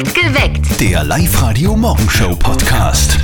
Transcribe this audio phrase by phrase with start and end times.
[0.00, 0.78] Geweckt.
[0.78, 3.16] Der Live-Radio-Morgenshow-Podcast.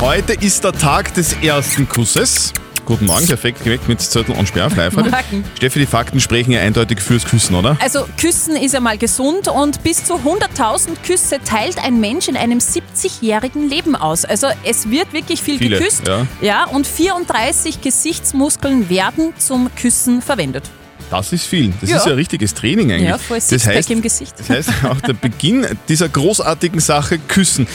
[0.00, 2.52] Heute ist der Tag des ersten Kusses.
[2.84, 5.10] Guten Morgen, perfekt geweckt mit Zettel und Sperr auf live heute.
[5.10, 5.44] Morgen.
[5.56, 7.76] Steffi, die Fakten sprechen ja eindeutig fürs Küssen, oder?
[7.80, 12.58] Also Küssen ist einmal gesund und bis zu 100.000 Küsse teilt ein Mensch in einem
[12.58, 14.24] 70-jährigen Leben aus.
[14.24, 16.08] Also es wird wirklich viel Viele, geküsst.
[16.08, 16.26] ja.
[16.40, 20.64] ja, und 34 Gesichtsmuskeln werden zum Küssen verwendet.
[21.10, 21.72] Das ist viel.
[21.80, 21.96] Das Ja.
[21.98, 23.08] ist ja ein richtiges Training eigentlich.
[23.08, 24.34] Ja, voll das Sixpack heißt, im Gesicht.
[24.38, 27.66] Das heißt, auch der Beginn dieser großartigen Sache, Küssen,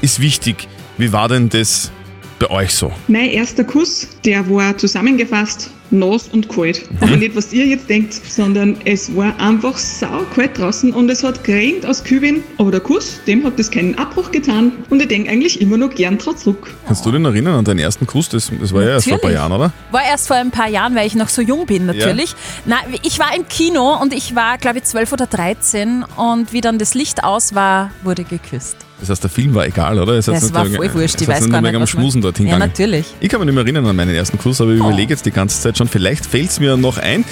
[0.00, 0.68] ist wichtig.
[0.98, 1.90] Wie war denn das
[2.38, 2.92] bei euch so?
[3.08, 6.90] Mein erster Kuss, der war zusammengefasst nass und kalt.
[6.90, 6.98] Mhm.
[7.00, 11.44] Aber nicht, was ihr jetzt denkt, sondern es war einfach saukalt draußen und es hat
[11.44, 12.42] geregnet aus Kübin.
[12.58, 15.94] Aber der Kuss, dem hat das keinen Abbruch getan und ich denke eigentlich immer noch
[15.94, 16.74] gern dran zurück.
[16.86, 18.28] Kannst du dich erinnern an deinen ersten Kuss?
[18.28, 19.50] Das, das war ja erst vor ein paar Natürlich.
[19.50, 19.72] Jahren, oder?
[19.90, 22.34] War erst vor ein paar Jahren, weil ich noch so jung bin natürlich.
[22.64, 26.60] Na, ich war im Kino und ich war, glaube ich, 12 oder 13 und wie
[26.60, 28.76] dann das Licht aus war, wurde geküsst.
[29.02, 30.14] Das heißt, der Film war egal, oder?
[30.14, 32.54] Das nicht war voll wurscht, ich weiß gar nicht, am was man- Schmusen dorthin Ja,
[32.54, 32.70] gegangen.
[32.70, 33.06] natürlich.
[33.18, 34.86] Ich kann mich nicht mehr erinnern an meinen ersten Kuss, aber ich Oh.
[34.86, 37.24] überlege jetzt die ganze Zeit schon, vielleicht fällt es mir noch ein.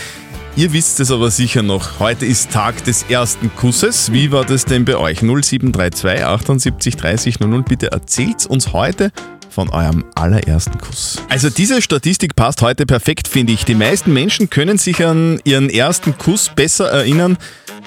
[0.57, 2.01] Ihr wisst es aber sicher noch.
[2.01, 4.11] Heute ist Tag des ersten Kusses.
[4.13, 5.23] Wie war das denn bei euch?
[5.23, 7.63] 0732 78 30 00.
[7.63, 9.13] Bitte erzählt uns heute
[9.49, 11.19] von eurem allerersten Kuss.
[11.29, 13.65] Also diese Statistik passt heute perfekt, finde ich.
[13.65, 17.39] Die meisten Menschen können sich an ihren ersten Kuss besser erinnern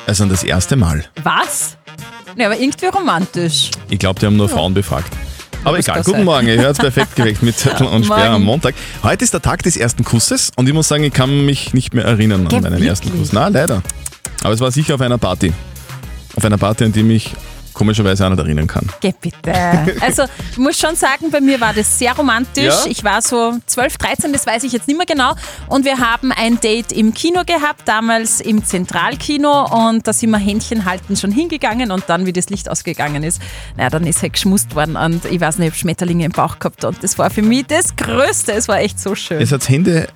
[0.07, 1.03] als an das erste Mal.
[1.21, 1.75] Was?
[2.35, 3.71] Ja, aber irgendwie romantisch.
[3.89, 5.11] Ich glaube, die haben nur Frauen befragt.
[5.63, 6.25] Aber egal, guten sein.
[6.25, 8.43] Morgen, ihr hört perfekt geweckt mit Zettel und Sperr am.
[8.43, 8.75] Montag.
[9.01, 11.93] Heute ist der Tag des ersten Kusses und ich muss sagen, ich kann mich nicht
[11.93, 13.11] mehr erinnern Geh, an meinen ersten?
[13.17, 13.31] Kuss.
[13.31, 13.81] Nein, leider.
[14.43, 15.53] Aber es war sicher auf einer Party.
[16.35, 17.31] Auf einer Party, an die mich
[17.73, 18.87] komischerweise auch nicht erinnern kann.
[19.01, 19.53] Geh bitte.
[20.01, 22.65] Also, ich muss schon sagen, bei mir war das sehr romantisch.
[22.65, 22.85] Ja?
[22.85, 25.33] Ich war so 12, 13, das weiß ich jetzt nicht mehr genau.
[25.67, 29.89] Und wir haben ein Date im Kino gehabt, damals im Zentralkino.
[29.89, 31.91] Und da sind wir Händchen halten schon hingegangen.
[31.91, 33.41] Und dann, wie das Licht ausgegangen ist,
[33.77, 34.95] naja, dann ist halt geschmust worden.
[34.95, 36.83] Und ich weiß nicht, ich habe Schmetterlinge im Bauch gehabt.
[36.83, 38.53] Und das war für mich das Größte.
[38.53, 39.41] Es war echt so schön.
[39.41, 40.07] Es hat Hände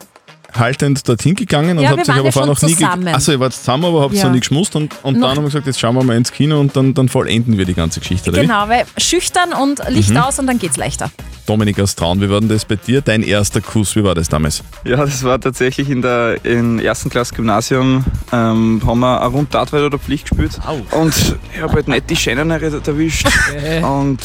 [0.53, 3.07] haltend dorthin gegangen und Ja, habt sich aber ja vorher noch schon nie zusammen.
[3.09, 4.23] Achso, ihr wart zusammen, aber habt Ja.
[4.23, 6.31] so nie geschmust und, und Noch- dann haben wir gesagt, jetzt schauen wir mal ins
[6.31, 8.29] Kino und dann, dann vollenden wir die ganze Geschichte.
[8.31, 8.45] Oder wie?
[8.47, 10.17] Genau, weil schüchtern und Licht Mhm.
[10.17, 11.11] aus und dann geht's leichter.
[11.45, 12.99] Dominik aus Traun, wie war denn das bei dir?
[13.01, 14.63] Dein erster Kuss, wie war das damals?
[14.83, 18.03] Ja, das war tatsächlich in der in ersten Klasse Gymnasium,
[18.33, 20.59] ähm, haben wir eine Runde oder Pflicht gespielt.
[20.91, 21.13] Und
[21.55, 23.27] ich habe halt nicht die Scheinere erwischt.
[23.81, 24.19] und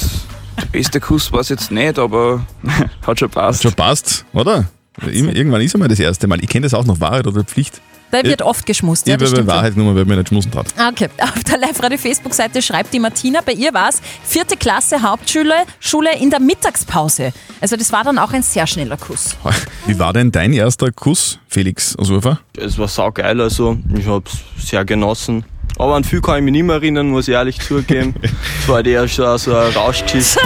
[0.61, 2.45] der beste Kuss war es jetzt nicht, aber
[3.07, 3.63] hat schon passt.
[3.63, 4.65] Schon passt, oder?
[5.01, 6.43] Ir- Irgendwann ist einmal das erste Mal.
[6.43, 7.81] Ich kenne das auch noch, Wahrheit oder Pflicht.
[8.11, 9.07] Da wird oft geschmust.
[9.09, 9.47] Ja, stimmt schon.
[9.47, 10.67] Wahrheit nur, weil mir nicht schmusen traut.
[10.91, 16.11] Okay, auf der Live-Radio-Facebook-Seite schreibt die Martina, bei ihr war es vierte Klasse Hauptschule Schule
[16.21, 17.33] in der Mittagspause.
[17.63, 19.35] Also das war dann auch ein sehr schneller Kuss.
[19.87, 22.41] Wie war denn dein erster Kuss, Felix aus Ufer?
[22.55, 25.45] Es war saugeil, also ich hab's sehr genossen.
[25.79, 28.15] Aber an viel kann ich mich nicht mehr erinnern, muss ich ehrlich zugeben.
[28.61, 30.37] Es war halt eher schon so ein Rauschkiss.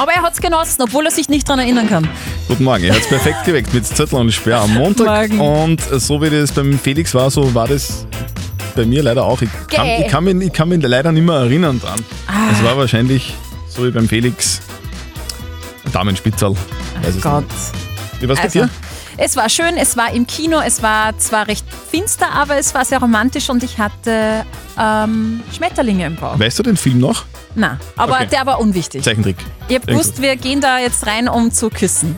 [0.00, 2.08] Aber er hat es genossen, obwohl er sich nicht daran erinnern kann.
[2.48, 5.28] Guten Morgen, ihr habt perfekt geweckt mit Zettel und Sperr am Montag.
[5.30, 5.72] Morgen.
[5.72, 8.06] Und so wie das beim Felix war, so war das
[8.74, 9.42] bei mir leider auch.
[9.42, 10.04] Ich kann, Gäh.
[10.06, 12.00] ich kann, mich, ich kann mich leider nicht mehr erinnern dran.
[12.26, 12.48] Ah.
[12.50, 13.34] Es war wahrscheinlich,
[13.68, 14.62] so wie beim Felix,
[15.92, 16.56] ein.
[17.02, 17.44] Weiß es Gott.
[17.44, 18.22] nicht.
[18.22, 18.70] Wie war's bei Also, dir?
[19.20, 22.84] Es war schön, es war im Kino, es war zwar recht finster, aber es war
[22.84, 24.44] sehr romantisch und ich hatte
[24.78, 26.38] ähm, Schmetterlinge im Bauch.
[26.38, 27.24] Weißt du den Film noch?
[27.54, 28.28] Na, aber Okay.
[28.30, 29.02] der war unwichtig.
[29.02, 29.36] Zeichentrick.
[29.68, 32.16] Ihr habt gewusst, wir gehen da jetzt rein, um zu küssen.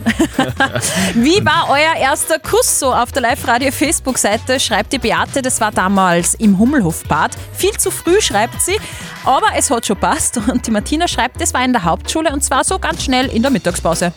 [1.15, 4.59] Wie war euer erster Kuss so auf der Live-Radio-Facebook-Seite?
[4.59, 7.31] Schreibt die Beate, das war damals im Hummelhofbad.
[7.53, 8.77] Viel zu früh, schreibt sie,
[9.25, 10.37] aber es hat schon passt.
[10.37, 13.41] Und die Martina schreibt, das war in der Hauptschule und zwar so ganz schnell in
[13.41, 14.13] der Mittagspause.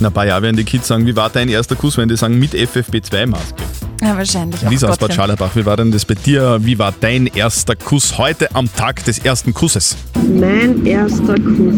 [0.00, 2.16] In ein paar Jahren werden die Kids sagen, wie war dein erster Kuss, wenn die
[2.16, 3.62] sagen mit FFP2-Maske?
[4.00, 4.62] Ja, wahrscheinlich.
[4.62, 5.16] Lisa aus Bad Gottchen.
[5.16, 6.56] Scharlarbach, wie war denn das bei dir?
[6.62, 9.98] Wie war dein erster Kuss heute am Tag des ersten Kusses?
[10.40, 11.76] Mein erster Kuss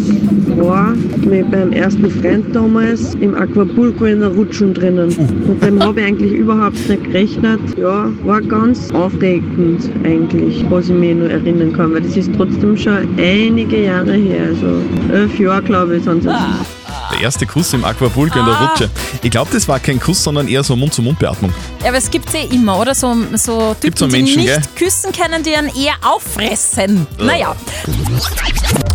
[0.56, 0.94] war
[1.28, 5.12] mit meinem ersten Freund damals im Aquapulco in der Rutschung drinnen.
[5.16, 7.58] Und dem habe ich eigentlich überhaupt nicht gerechnet.
[7.76, 12.76] Ja, war ganz aufregend eigentlich, was ich mich noch erinnern kann, weil das ist trotzdem
[12.76, 14.42] schon einige Jahre her.
[14.46, 14.80] Also
[15.12, 16.28] elf Jahre, glaube ich, sind es.
[16.28, 16.64] Ah.
[17.12, 18.66] Der erste Kuss im Aquapulco in der Ah.
[18.66, 18.90] Rutsche.
[19.22, 21.52] Ich glaube, das war kein Kuss, sondern eher so Mund-zu-Mund-Beatmung.
[21.82, 22.94] Ja, aber es gibt eh immer, oder?
[22.94, 24.86] So, so Typen, so Menschen, die nicht gell?
[24.88, 27.06] küssen können, die einen eher auffressen.
[27.18, 27.54] Naja,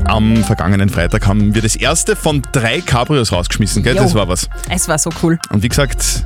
[0.05, 3.95] Am vergangenen Freitag haben wir das erste von drei Cabrios rausgeschmissen, gell?
[3.95, 4.03] Jo.
[4.03, 4.49] Das war was.
[4.69, 5.39] es war so cool.
[5.51, 6.25] Und wie gesagt,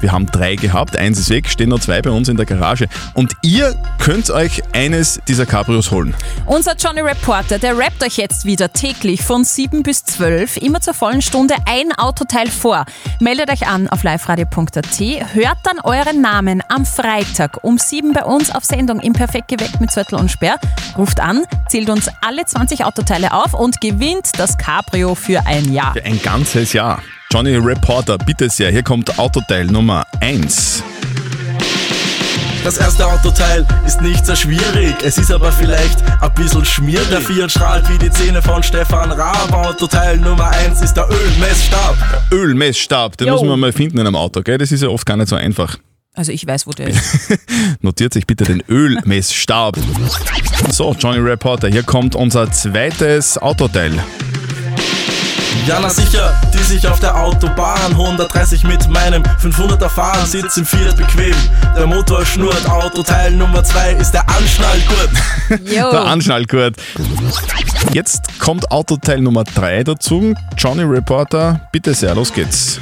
[0.00, 2.88] Wir haben drei gehabt, eins ist weg, stehen noch zwei bei uns in der Garage.
[3.14, 6.14] Und ihr könnt euch eines dieser Cabrios holen.
[6.44, 10.94] Unser Johnny Reporter, der rappt euch jetzt wieder täglich von 7 bis 12, immer zur
[10.94, 12.84] vollen Stunde ein Autoteil vor.
[13.20, 15.00] Meldet euch an auf liveradio.at,
[15.34, 19.80] hört dann euren Namen am Freitag um 7 bei uns auf Sendung im Perfekt geweckt
[19.80, 20.58] mit Zettel und Sperr.
[20.96, 25.92] Ruft an, zählt uns alle 20 Autoteile auf und gewinnt das Cabrio für ein Jahr.
[25.94, 27.02] Für ein ganzes Jahr.
[27.32, 30.82] Johnny Reporter, bitte sehr, hier kommt Autoteil Nummer 1.
[32.64, 37.08] Das erste Autoteil ist nicht so schwierig, es ist aber vielleicht ein bisschen schmierig.
[37.10, 39.52] Der Fiat strahlt wie die Zähne von Stefan Raab.
[39.52, 41.96] Autoteil Nummer 1 ist der Ölmessstab.
[42.32, 43.34] Ölmessstab, den Jo.
[43.34, 44.58] muss man mal finden in einem Auto, gell?
[44.58, 45.78] Das ist ja oft gar nicht so einfach.
[46.14, 47.38] Also ich weiß, wo der ist.
[47.82, 49.76] Notiert sich bitte den Ölmessstab.
[50.70, 53.92] So, Johnny Reporter, hier kommt unser zweites Autoteil.
[55.64, 60.66] Ja, na sicher, die sich auf der Autobahn 130 mit meinem 500er fahren, Sitz im
[60.66, 61.34] Fiat bequem,
[61.76, 62.68] der Motor schnurrt.
[62.68, 65.10] Autoteil Nummer 2 ist der Anschnallgurt.
[65.66, 66.74] Der Anschnallgurt.
[67.92, 70.34] Jetzt kommt Autoteil Nummer 3 dazu.
[70.56, 72.80] Johnny Reporter, bitte sehr, los geht's.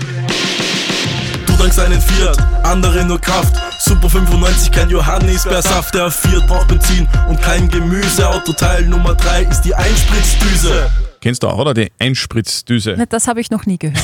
[1.47, 3.55] Du dankst einen Fiat, andere nur Kraft.
[3.79, 5.95] Super 95, kein Johannisbeersaft.
[5.95, 8.29] Der Fiat braucht Benzin und kein Gemüse.
[8.29, 10.91] Autoteil Nummer 3 ist die Einspritzdüse.
[11.25, 11.73] Kennst du auch, oder?
[11.73, 12.97] Die Einspritzdüse.
[12.99, 13.99] Na, Das habe ich noch nie gehört.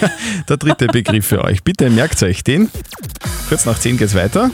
[0.50, 1.64] Der dritte Begriff für euch.
[1.64, 2.70] Bitte merkt euch den.
[3.48, 4.50] Kurz nach 10 geht's weiter.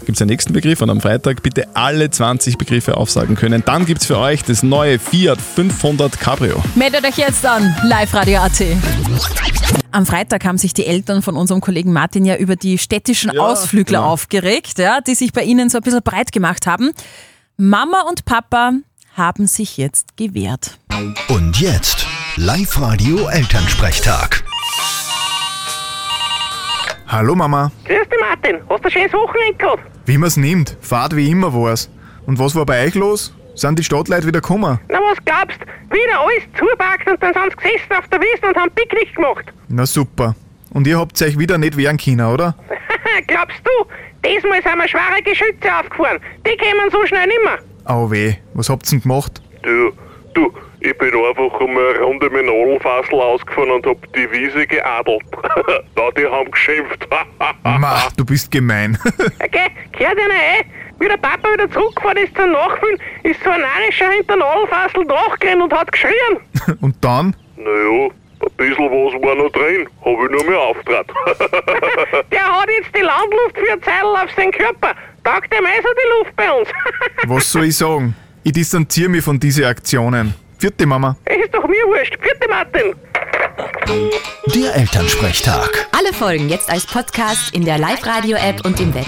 [0.00, 3.62] Gibt es den nächsten Begriff und am Freitag bitte alle 20 Begriffe aufsagen können.
[3.64, 6.62] Dann gibt's für euch das neue Fiat 500 Cabrio.
[6.74, 8.62] Meldet euch jetzt an, liveradio.at.
[9.90, 14.00] Am Freitag haben sich die Eltern von unserem Kollegen Martin ja über die städtischen Ausflügler
[14.00, 14.10] genau.
[14.10, 16.90] aufgeregt, ja, die sich bei ihnen so ein bisschen breit gemacht haben.
[17.56, 18.72] Mama und Papa
[19.16, 20.78] haben sich jetzt gewehrt.
[21.28, 22.06] Und jetzt
[22.36, 24.42] Live-Radio Elternsprechtag.
[27.06, 28.56] Hallo Mama, Grüß dich, Martin.
[28.68, 29.82] Hast du ein schönes Wochenende gehabt?
[30.06, 31.88] wie man's nimmt, Fahrt wie immer war's.
[32.26, 33.32] Und was war bei euch los?
[33.54, 34.80] Sind die Stadtleute wieder gekommen?
[34.88, 38.56] Na, was glaubst Wieder alles zupackt und dann sind sie gesessen auf der Wiesn und
[38.56, 39.44] haben Picknick gemacht.
[39.68, 40.34] Na super.
[40.70, 42.56] Und ihr habt euch wieder nicht wehren können, oder?
[43.28, 43.86] glaubst du?
[44.26, 46.18] Diesmal sind mir schwere Geschütze aufgefahren.
[46.44, 47.58] Die kämen so schnell nimmer.
[47.84, 49.42] Au weh, was habt's denn gemacht?
[49.62, 49.92] Du,
[50.34, 54.66] du, ich bin einfach einmal eine Runde mit dem Nadelfassel ausgefahren und hab die Wiese
[54.66, 55.22] geadelt.
[55.94, 57.06] da, die haben geschimpft.
[57.62, 58.98] Ma, du bist gemein.
[59.42, 60.64] Okay, gehört ihnen eh.
[60.98, 65.04] Wie der Papa wieder zurückgefahren ist zum Nachfüllen, ist so ein Narischer hinter der Nadelfassel
[65.04, 66.78] nachgerannt und hat geschrien.
[66.80, 67.36] Und dann?
[67.56, 68.08] naja,
[68.40, 71.06] ein bisschen was war noch drin, hab ich nur mehr auftrat.
[72.32, 74.94] Der hat jetzt die Landluft für eine Zeit auf seinen Körper.
[75.24, 76.68] Taugt dem eh so die Luft bei uns.
[77.26, 78.14] Was soll ich sagen?
[78.42, 80.34] Ich distanziere mich von diesen Aktionen.
[80.58, 81.16] Vierte Mama.
[81.26, 82.16] ist doch mir wurscht.
[82.20, 82.94] Bitte, Martin.
[84.54, 85.88] Der Elternsprechtag.
[85.92, 89.06] Alle Folgen jetzt als Podcast in der Live-Radio-App und im Web.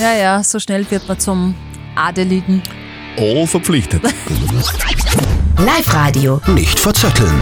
[0.00, 1.54] Ja, ja, so schnell wird man zum
[1.96, 2.62] Adeligen.
[3.16, 4.02] All verpflichtet.
[5.58, 6.40] Live-Radio.
[6.48, 7.40] Nicht verzetteln.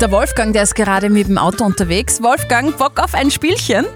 [0.00, 2.22] Der Wolfgang, der ist gerade mit dem Auto unterwegs.
[2.22, 3.86] Wolfgang, Bock auf ein Spielchen?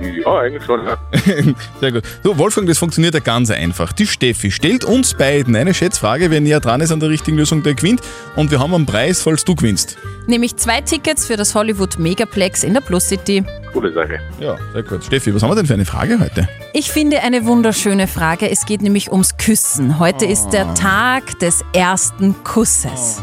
[0.00, 0.84] ja, eigentlich schon.
[0.86, 0.96] Ja.
[1.80, 2.04] Sehr gut.
[2.22, 3.92] So, Wolfgang, das funktioniert ja ganz einfach.
[3.92, 6.30] Die Steffi stellt uns beiden eine Schätzfrage.
[6.30, 8.00] Wer näher dran ist an der richtigen Lösung, der gewinnt.
[8.36, 9.98] Und wir haben einen Preis, falls du gewinnst.
[10.28, 13.42] Nämlich zwei Tickets für das Hollywood Megaplex in der Plus City.
[13.72, 14.20] Coole Sache.
[14.38, 15.04] Ja, sehr gut.
[15.04, 16.48] Steffi, was haben wir denn für eine Frage heute?
[16.72, 18.48] Ich finde eine wunderschöne Frage.
[18.48, 19.98] Es geht nämlich ums Küssen.
[19.98, 23.22] Heute ist der Tag des ersten Kusses.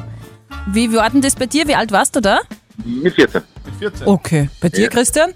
[0.68, 1.68] Wie war denn das bei dir?
[1.68, 2.40] Wie alt warst du da?
[2.84, 3.42] Mit 14.
[4.06, 4.50] Okay.
[4.62, 5.32] Bei dir, Christian?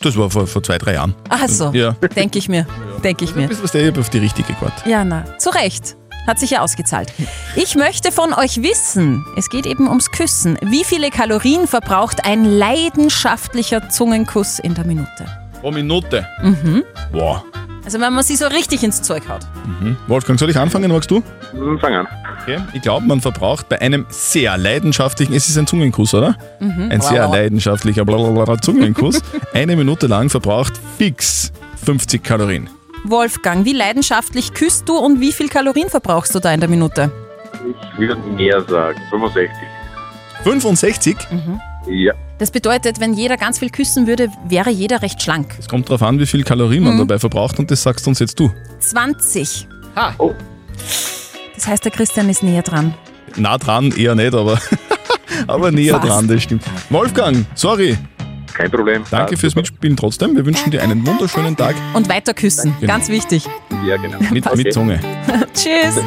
[0.00, 1.14] Das war vor, vor zwei, drei Jahren.
[1.28, 1.70] Ach so.
[1.72, 1.92] Ja.
[2.16, 2.66] Denke ich mir.
[3.04, 3.46] Denke ich mir.
[3.46, 4.84] Bist was der hier auf die richtige Quart.
[4.86, 5.96] Ja, na, zu Recht.
[6.26, 7.12] Hat sich ja ausgezahlt.
[7.56, 10.56] Ich möchte von euch wissen, es geht eben ums Küssen.
[10.62, 15.26] Wie viele Kalorien verbraucht ein leidenschaftlicher Zungenkuss in der Minute?
[15.60, 16.26] Pro Minute.
[16.42, 16.84] Mhm.
[17.10, 17.42] Wow.
[17.84, 19.40] Also wenn man sie so richtig ins Zeug haut.
[19.66, 19.96] Mhm.
[20.06, 21.22] Wolfgang, soll ich anfangen, magst du?
[21.80, 22.06] Fang an.
[22.42, 22.58] Okay.
[22.72, 26.36] Ich glaube, man verbraucht bei einem sehr leidenschaftlichen, es ist ein Zungenkuss, oder?
[26.60, 26.90] Mhm.
[26.90, 29.20] Ein sehr leidenschaftlicher blablabla Zungenkuss.
[29.52, 31.52] eine Minute lang verbraucht fix
[31.84, 32.68] 50 Kalorien.
[33.04, 37.10] Wolfgang, wie leidenschaftlich küsst du und wie viel Kalorien verbrauchst du da in der Minute?
[37.94, 39.00] Ich würde mehr sagen.
[39.10, 39.50] 65.
[40.44, 41.16] 65?
[41.86, 42.14] Ja.
[42.38, 45.54] Das bedeutet, wenn jeder ganz viel küssen würde, wäre jeder recht schlank.
[45.58, 48.38] Es kommt darauf an, wie viel Kalorien man dabei verbraucht und das sagst uns jetzt
[48.38, 48.50] du.
[48.80, 49.68] 20.
[50.18, 50.32] Oh.
[51.54, 52.94] Das heißt, der Christian ist näher dran.
[53.36, 54.58] Nah dran eher nicht, aber,
[55.46, 56.08] aber näher Fast.
[56.08, 56.64] dran, das stimmt.
[56.90, 57.96] Wolfgang, sorry.
[58.54, 59.04] Kein Problem.
[59.10, 60.36] Danke fürs Mitspielen trotzdem.
[60.36, 62.74] Wir wünschen dir einen wunderschönen Tag Und weiter küssen.
[62.80, 62.92] Genau.
[62.92, 63.46] Ganz wichtig.
[63.86, 64.18] Ja, genau.
[64.30, 65.00] mit, mit Zunge.
[65.54, 66.00] Tschüss.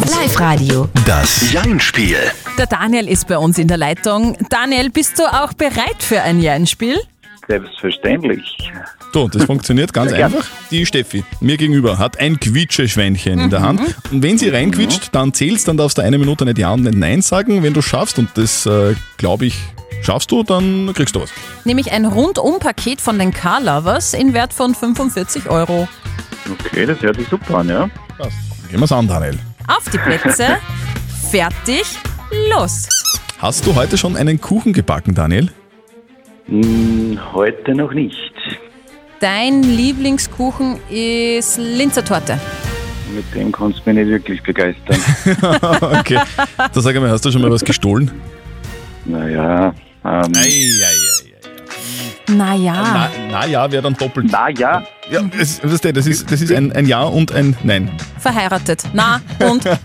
[0.00, 0.88] Live-Radio.
[1.06, 2.18] Das Jein-Spiel.
[2.58, 4.36] Der Daniel ist bei uns in der Leitung.
[4.50, 6.98] Daniel, bist du auch bereit für ein Jeinspiel?
[7.46, 8.56] Selbstverständlich.
[9.12, 10.32] So, das funktioniert ganz gern.
[10.34, 10.48] einfach.
[10.70, 13.80] Die Steffi, mir gegenüber, hat ein Quietscheschweinchen in der Hand.
[14.10, 16.96] Und wenn sie reinquietscht, dann zählst, dann darfst du eine Minute nicht Ja und nicht
[16.96, 17.62] Nein sagen.
[17.62, 19.56] Wenn du schaffst, und das äh, glaube ich,
[20.04, 21.30] schaffst du, dann kriegst du was.
[21.64, 25.88] Nämlich ein Rundum-Paket von den Car Lovers in Wert von 45 Euro.
[26.66, 27.88] Okay, das hört sich super an, ja.
[28.70, 29.38] Gehen wir's an, Daniel.
[29.66, 30.58] Auf die Plätze,
[31.30, 31.84] fertig,
[32.50, 32.88] los.
[33.38, 35.50] Hast du heute schon einen Kuchen gebacken, Daniel?
[36.46, 38.32] Hm, heute noch nicht.
[39.20, 42.38] Dein Lieblingskuchen ist Linzertorte.
[43.14, 44.98] Mit dem kannst du mich nicht wirklich begeistern.
[45.98, 46.18] okay.
[46.56, 48.10] Da sag mal, hast du schon mal was gestohlen?
[49.06, 50.32] naja, ähm,
[52.36, 52.72] Naja.
[52.74, 54.28] Na, na ja, wäre dann doppelt.
[54.30, 54.82] Na ja.
[55.10, 57.90] Ja, das, das ist, das ist ein, ein Ja und ein Nein.
[58.18, 58.82] Verheiratet.
[58.94, 59.20] Na
[59.50, 59.78] und das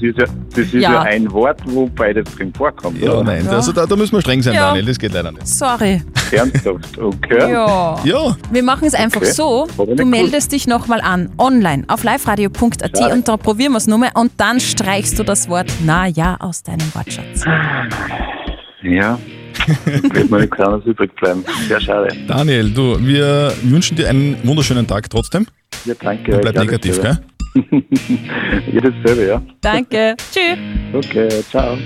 [0.00, 0.80] ist ja, das ist Ja.
[0.80, 1.02] ja.
[1.02, 3.00] ein Wort, wo beides drin vorkommt.
[3.00, 3.24] Ja, oder?
[3.24, 3.46] nein.
[3.46, 4.68] Also da, da müssen wir streng sein, Ja.
[4.68, 4.86] Daniel.
[4.86, 5.46] Das geht leider nicht.
[5.46, 6.02] sorry.
[6.32, 7.52] Ernsthaft, okay.
[7.52, 7.96] Ja.
[8.02, 8.36] Ja.
[8.50, 9.30] Wir machen es einfach Okay.
[9.30, 14.10] so, du meldest dich nochmal an, online, auf liveradio.at und da probieren wir es nochmal
[14.14, 17.44] und dann streichst du das Wort Na ja aus deinem Wortschatz.
[18.82, 19.18] Ja,
[19.84, 21.44] wird mir nichts anderes übrig bleiben.
[21.68, 22.08] Sehr schade.
[22.26, 25.46] Daniel, du, wir wünschen dir einen wunderschönen Tag trotzdem.
[25.84, 26.34] Ja, danke.
[26.34, 27.18] Und bleib negativ, gell?
[28.72, 29.42] ja, dasselbe, ja.
[29.60, 30.16] Danke.
[30.32, 30.58] Tschüss.
[30.92, 31.76] Okay, ciao.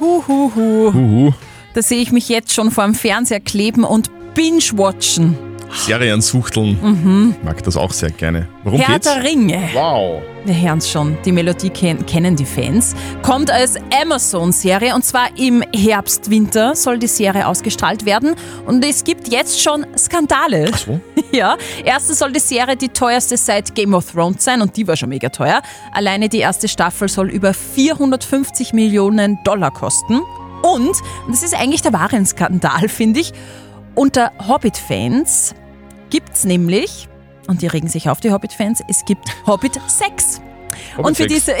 [0.00, 0.92] Huhuhu.
[0.92, 1.32] Huhu.
[1.74, 5.51] Da sehe ich mich jetzt schon vor dem Fernseher kleben und binge-watchen.
[5.72, 6.78] Seriensuchteln.
[6.80, 7.36] Mhm.
[7.42, 8.48] Mag das auch sehr gerne.
[8.64, 9.12] Worum Herr geht's?
[9.12, 9.68] der Ringe.
[9.72, 10.22] Wow.
[10.44, 12.94] Wir hören es schon, die Melodie ken kennen die Fans.
[13.22, 18.34] Kommt als Amazon-Serie und zwar im Herbst, Winter soll die Serie ausgestrahlt werden.
[18.66, 20.70] Und es gibt jetzt schon Skandale.
[20.72, 21.00] Ach so.
[21.32, 24.96] Ja, erstens soll die Serie die teuerste seit Game of Thrones sein und die war
[24.96, 25.62] schon mega teuer.
[25.90, 30.20] Alleine die erste Staffel soll über 450 Millionen Dollar kosten.
[30.62, 33.32] Und, und das ist eigentlich der wahre Skandal, finde ich,
[33.94, 35.54] unter Hobbit-Fans
[36.12, 37.08] gibt es nämlich,
[37.48, 40.42] und die regen sich auf, die Hobbit-Fans, es gibt Hobbit-Sex.
[40.98, 41.54] Und für diese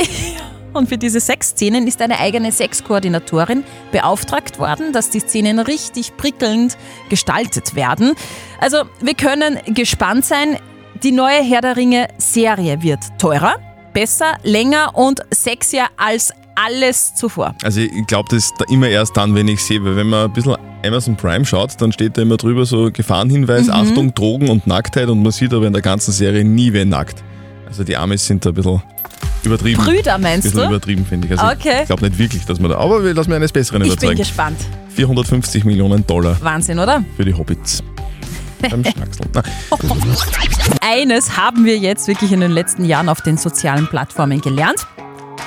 [0.72, 6.78] und für diese Sexszenen ist eine eigene Sexkoordinatorin beauftragt worden, dass die Szenen richtig prickelnd
[7.10, 8.14] gestaltet werden.
[8.58, 10.56] Also wir können gespannt sein.
[11.02, 13.56] Die neue Herr der Ringe Serie wird teurer,
[13.92, 17.54] besser, länger und sexier als alles zuvor.
[17.62, 20.32] Also ich glaube das da immer erst dann, wenn ich sehe, weil wenn man ein
[20.32, 23.72] bisschen Amazon Prime schaut, dann steht da immer drüber so Gefahrenhinweis, Mhm.
[23.72, 27.22] Achtung, Drogen und Nacktheit und man sieht aber in der ganzen Serie nie wen nackt.
[27.66, 28.82] Also die Amis sind da ein bisschen
[29.44, 29.82] übertrieben.
[29.82, 30.66] Brüder, meinst ein bisschen du?
[30.76, 31.32] übertrieben, finde ich.
[31.40, 31.80] Also Okay.
[31.82, 32.78] Ich glaube nicht wirklich, dass man da...
[32.78, 34.18] Aber wir lassen mir eines Besseren Ich bin überzeugen.
[34.18, 34.58] gespannt.
[34.94, 37.02] 450 Millionen Dollar Wahnsinn, oder?
[37.16, 37.82] für die Hobbits.
[38.60, 38.84] Beim
[40.80, 44.86] Eines haben wir jetzt wirklich in den letzten Jahren auf den sozialen Plattformen gelernt.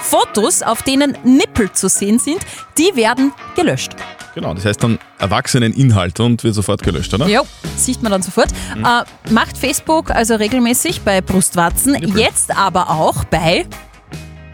[0.09, 2.39] Fotos, auf denen Nippel zu sehen sind,
[2.77, 3.93] die werden gelöscht.
[4.35, 7.27] genau, das heißt dann Erwachseneninhalt und wird sofort gelöscht, oder?
[7.27, 7.41] Ja,
[7.75, 8.49] sieht man dann sofort.
[8.75, 8.85] Mhm.
[8.85, 13.65] Äh, macht Facebook also regelmäßig bei Brustwarzen, jetzt aber auch bei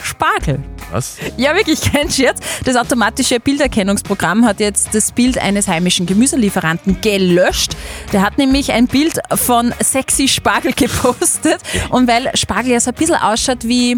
[0.01, 0.63] Spargel.
[0.91, 1.17] Was?
[1.37, 2.39] Ja, wirklich kein Scherz.
[2.63, 7.75] Das automatische Bilderkennungsprogramm hat jetzt das Bild eines heimischen Gemüselieferanten gelöscht.
[8.11, 11.59] Der hat nämlich ein Bild von sexy Spargel gepostet.
[11.89, 13.97] Und weil Spargel ja so ein bisschen ausschaut wie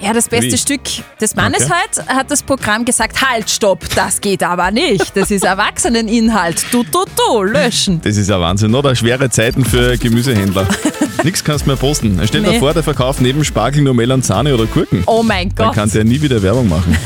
[0.00, 0.58] ja, das beste Wie?
[0.58, 0.80] Stück
[1.20, 1.72] des Mannes Okay.
[1.74, 5.16] halt, hat das Programm gesagt, halt, stopp, das geht aber nicht.
[5.16, 6.66] Das ist Erwachseneninhalt.
[6.70, 8.00] Du, du, du, löschen.
[8.02, 8.94] Das ist ja Wahnsinn, oder?
[8.94, 10.66] Schwere Zeiten für Gemüsehändler.
[11.24, 12.20] Nix kannst du mehr posten.
[12.26, 12.58] Stell dir Nee.
[12.60, 15.02] vor, der verkauft neben Spargel nur Melanzane oder Gurken.
[15.06, 15.74] Oh mein Dann Gott.
[15.74, 16.96] kann der nie wieder Werbung machen.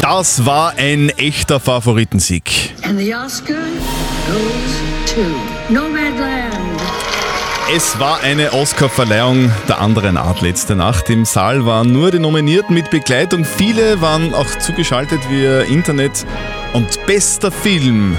[0.00, 2.74] Das war ein echter Favoritensieg.
[2.82, 3.54] And the Oscar
[4.26, 6.73] goes to Nomadland.
[7.72, 11.08] Es war eine Oscar-Verleihung der anderen Art letzte Nacht.
[11.08, 13.46] Im Saal waren nur die Nominierten mit Begleitung.
[13.46, 16.26] Viele waren auch zugeschaltet via Internet.
[16.74, 18.18] Und bester Film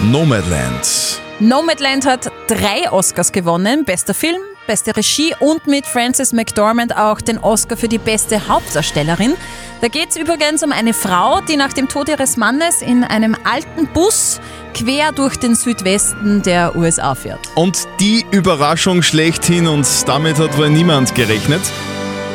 [0.00, 1.20] Nomadland.
[1.38, 3.84] Nomadland hat drei Oscars gewonnen.
[3.84, 9.34] Bester Film, beste Regie und mit Frances McDormand auch den Oscar für die beste Hauptdarstellerin.
[9.80, 13.36] Da geht es übrigens um eine Frau, die nach dem Tod ihres Mannes in einem
[13.44, 14.40] alten Bus
[14.74, 17.40] quer durch den Südwesten der USA fährt.
[17.54, 21.62] Und die Überraschung schlechthin, und damit hat wohl niemand gerechnet,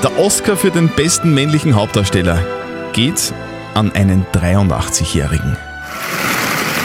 [0.04, 2.46] der Oscar für den besten männlichen Hauptdarsteller
[2.94, 3.34] geht
[3.74, 5.58] an einen 83-Jährigen.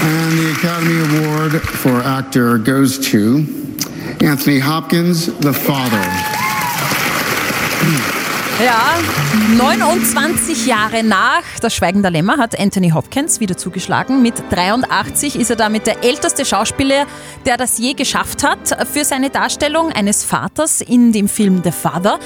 [0.02, 3.44] And the Academy Award for Actor goes to
[4.24, 5.98] Anthony Hopkins, The Father.
[8.64, 8.94] Ja,
[9.58, 14.22] 29 Jahre nach Das Schweigen der Lämmer hat Anthony Hopkins wieder zugeschlagen.
[14.22, 17.06] Mit 83 ist er damit der älteste Schauspieler,
[17.46, 22.20] der das je geschafft hat für seine Darstellung eines Vaters in dem Film The Father.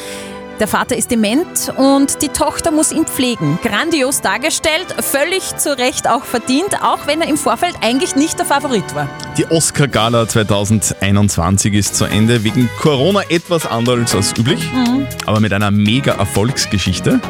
[0.58, 3.58] Der Vater ist dement und die Tochter muss ihn pflegen.
[3.62, 8.46] Grandios dargestellt, völlig zu Recht auch verdient, auch wenn er im Vorfeld eigentlich nicht der
[8.46, 9.06] Favorit war.
[9.36, 12.42] Die Oscar-Gala 2021 ist zu Ende.
[12.42, 15.06] Wegen Corona etwas anders als üblich, Mhm.
[15.26, 17.20] aber mit einer mega Erfolgsgeschichte.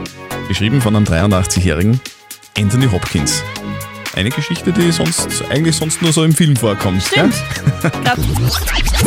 [0.47, 2.01] Geschrieben von einem 83-jährigen
[2.57, 3.43] Anthony Hopkins.
[4.17, 7.03] Eine Geschichte, die sonst eigentlich sonst nur so im Film vorkommt.
[7.03, 7.35] Stimmt.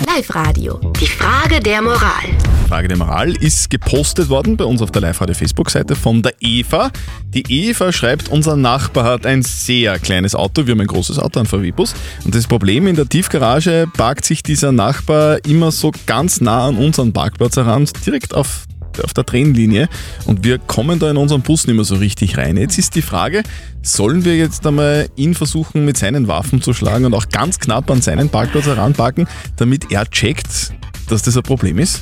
[0.06, 0.80] Live-Radio.
[1.02, 2.30] Die Frage der Moral.
[2.68, 6.92] Frage der Moral ist gepostet worden bei uns auf der Live-Radio-Facebook-Seite von der Eva.
[7.34, 11.40] Die Eva schreibt, unser Nachbar hat ein sehr kleines Auto, wir haben ein großes Auto,
[11.40, 11.96] ein VW-Bus.
[12.24, 16.78] Und das Problem, in der Tiefgarage parkt sich dieser Nachbar immer so ganz nah an
[16.78, 18.68] unseren Parkplatz heran, direkt auf
[19.04, 19.90] auf der Trennlinie
[20.26, 22.58] und wir kommen da in unseren Bus nicht mehr so richtig rein.
[22.58, 23.44] Jetzt ist die Frage,
[23.82, 27.90] sollen wir jetzt einmal ihn versuchen mit seinen Waffen zu schlagen und auch ganz knapp
[27.92, 30.74] an seinen Parkplatz heranparken, damit er checkt,
[31.08, 32.02] dass das ein Problem ist?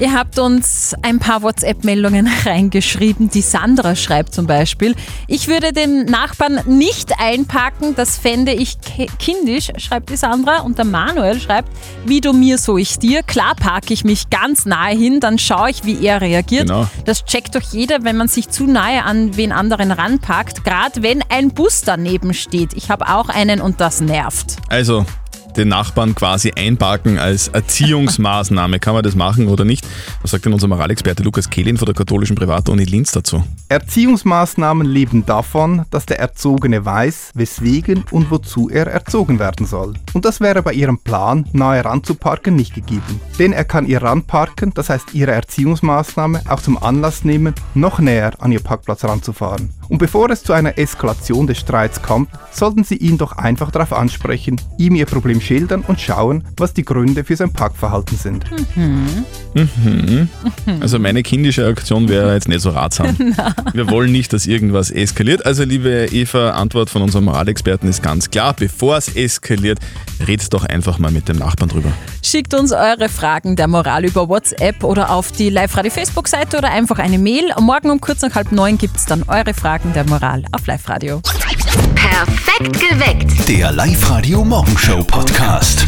[0.00, 3.30] Ihr habt uns ein paar WhatsApp-Meldungen reingeschrieben.
[3.30, 4.96] Die Sandra schreibt zum Beispiel,
[5.28, 10.60] ich würde den Nachbarn nicht einpacken, das fände ich ki- kindisch, schreibt die Sandra.
[10.62, 11.68] Und der Manuel schreibt,
[12.04, 13.22] wie du mir, so ich dir.
[13.22, 16.68] Klar parke ich mich ganz nahe hin, dann schaue ich, wie er reagiert.
[16.68, 16.88] Genau.
[17.04, 21.22] Das checkt doch jeder, wenn man sich zu nahe an wen anderen ranpackt, gerade wenn
[21.28, 22.72] ein Bus daneben steht.
[22.74, 24.56] Ich habe auch einen und das nervt.
[24.68, 25.04] Also
[25.56, 28.78] den Nachbarn quasi einparken als Erziehungsmaßnahme.
[28.78, 29.86] Kann man das machen oder nicht?
[30.22, 33.44] Was sagt denn unser Moralexperte Lukas Kehlin von der katholischen Privatuni Linz dazu?
[33.68, 39.94] Erziehungsmaßnahmen leben davon, dass der Erzogene weiß, weswegen und wozu er erzogen werden soll.
[40.12, 43.20] Und das wäre bei ihrem Plan, nahe ranzuparken, nicht gegeben.
[43.38, 48.32] Denn er kann ihr ranparken, das heißt ihre Erziehungsmaßnahme auch zum Anlass nehmen, noch näher
[48.38, 49.70] an ihr Parkplatz ranzufahren.
[49.92, 53.92] Und bevor es zu einer Eskalation des Streits kommt, sollten Sie ihn doch einfach darauf
[53.92, 58.46] ansprechen, ihm Ihr Problem schildern und schauen, was die Gründe für sein Parkverhalten sind.
[58.74, 60.30] Mhm.
[60.80, 63.14] Also meine kindische Aktion wäre jetzt nicht so ratsam.
[63.74, 65.44] Wir wollen nicht, dass irgendwas eskaliert.
[65.44, 68.54] Also liebe Eva, Antwort von unserem Moralexperten ist ganz klar.
[68.58, 69.78] Bevor es eskaliert,
[70.26, 71.92] redet doch einfach mal mit dem Nachbarn drüber.
[72.22, 77.18] Schickt uns eure Fragen der Moral über WhatsApp oder auf die Live-Radio-Facebook-Seite oder einfach eine
[77.18, 77.52] Mail.
[77.60, 81.20] Morgen um kurz nach halb neun gibt es dann eure Fragen der Moral auf Live-Radio.
[81.94, 83.48] Perfekt geweckt.
[83.48, 85.86] Der Live-Radio Morgenshow Podcast.